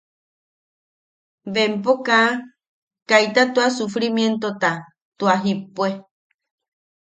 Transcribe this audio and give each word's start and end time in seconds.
Bempo 1.53 1.91
kaa... 2.05 2.29
kaita 3.09 3.41
tua 3.53 3.67
sufrimientota 3.77 4.71
tua 5.17 5.33
jippue. 5.43 5.89